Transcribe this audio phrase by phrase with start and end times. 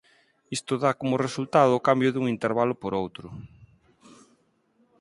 [0.57, 3.27] Isto dá como resultado o cambio dun intervalo por outro.